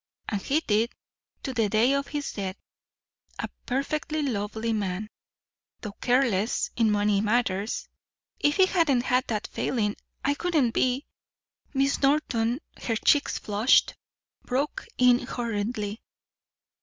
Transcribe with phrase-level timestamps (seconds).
[0.29, 0.89] And he did,
[1.43, 2.55] to the day of his death.
[3.37, 5.11] A perfectly lovely man,
[5.81, 7.87] though careless in money matters.
[8.39, 9.95] If he hadn't had that failing
[10.25, 11.05] I wouldn't be"
[11.75, 13.93] Miss Norton, her cheeks flushed,
[14.43, 16.01] broke in hurriedly.